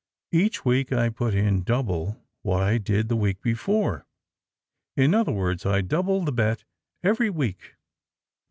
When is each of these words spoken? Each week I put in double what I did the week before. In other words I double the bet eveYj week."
Each 0.31 0.65
week 0.65 0.91
I 0.91 1.09
put 1.09 1.35
in 1.35 1.61
double 1.61 2.25
what 2.41 2.63
I 2.63 2.79
did 2.79 3.07
the 3.07 3.15
week 3.15 3.39
before. 3.39 4.07
In 4.97 5.13
other 5.13 5.31
words 5.31 5.63
I 5.63 5.81
double 5.81 6.21
the 6.25 6.31
bet 6.31 6.63
eveYj 7.05 7.29
week." 7.35 7.75